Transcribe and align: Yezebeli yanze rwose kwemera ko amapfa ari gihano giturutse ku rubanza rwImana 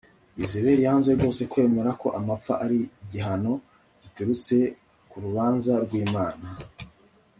Yezebeli 0.39 0.81
yanze 0.87 1.09
rwose 1.17 1.41
kwemera 1.51 1.91
ko 2.01 2.07
amapfa 2.19 2.53
ari 2.63 2.79
gihano 3.11 3.53
giturutse 4.01 4.57
ku 5.09 5.17
rubanza 5.25 5.71
rwImana 5.83 6.47